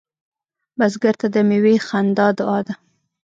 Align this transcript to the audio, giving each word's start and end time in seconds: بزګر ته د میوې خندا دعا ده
بزګر 0.77 1.15
ته 1.21 1.27
د 1.35 1.37
میوې 1.49 1.75
خندا 1.87 2.27
دعا 2.39 2.59
ده 2.67 2.73